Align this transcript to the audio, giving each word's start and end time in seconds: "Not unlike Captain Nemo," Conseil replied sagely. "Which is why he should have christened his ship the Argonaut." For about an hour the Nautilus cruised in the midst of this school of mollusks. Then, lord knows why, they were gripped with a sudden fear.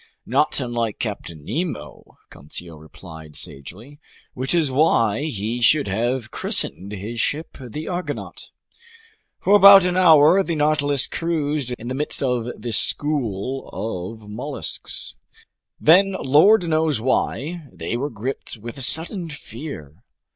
"Not 0.25 0.59
unlike 0.59 0.97
Captain 0.97 1.45
Nemo," 1.45 2.17
Conseil 2.31 2.75
replied 2.79 3.35
sagely. 3.35 3.99
"Which 4.33 4.55
is 4.55 4.71
why 4.71 5.25
he 5.25 5.61
should 5.61 5.87
have 5.87 6.31
christened 6.31 6.91
his 6.91 7.19
ship 7.21 7.55
the 7.61 7.87
Argonaut." 7.87 8.49
For 9.39 9.53
about 9.55 9.85
an 9.85 9.95
hour 9.97 10.41
the 10.41 10.55
Nautilus 10.55 11.05
cruised 11.05 11.75
in 11.77 11.87
the 11.87 11.93
midst 11.93 12.23
of 12.23 12.49
this 12.59 12.77
school 12.79 13.69
of 13.71 14.27
mollusks. 14.27 15.17
Then, 15.79 16.15
lord 16.23 16.67
knows 16.67 16.99
why, 16.99 17.67
they 17.71 17.95
were 17.95 18.09
gripped 18.09 18.57
with 18.57 18.79
a 18.79 18.81
sudden 18.81 19.29
fear. 19.29 20.03